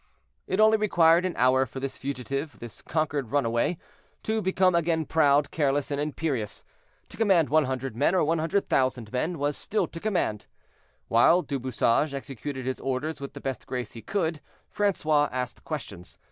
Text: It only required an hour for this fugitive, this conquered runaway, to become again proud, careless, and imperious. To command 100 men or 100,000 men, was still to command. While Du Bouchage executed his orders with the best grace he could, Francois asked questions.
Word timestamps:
It 0.47 0.59
only 0.59 0.79
required 0.79 1.25
an 1.25 1.35
hour 1.37 1.67
for 1.67 1.79
this 1.79 1.95
fugitive, 1.99 2.57
this 2.57 2.81
conquered 2.81 3.29
runaway, 3.29 3.77
to 4.23 4.41
become 4.41 4.73
again 4.73 5.05
proud, 5.05 5.51
careless, 5.51 5.91
and 5.91 6.01
imperious. 6.01 6.63
To 7.09 7.17
command 7.17 7.49
100 7.51 7.95
men 7.95 8.15
or 8.15 8.23
100,000 8.23 9.13
men, 9.13 9.37
was 9.37 9.55
still 9.55 9.85
to 9.85 9.99
command. 9.99 10.47
While 11.07 11.43
Du 11.43 11.59
Bouchage 11.59 12.15
executed 12.15 12.65
his 12.65 12.79
orders 12.79 13.21
with 13.21 13.33
the 13.33 13.41
best 13.41 13.67
grace 13.67 13.91
he 13.93 14.01
could, 14.01 14.41
Francois 14.71 15.29
asked 15.31 15.63
questions. 15.65 16.17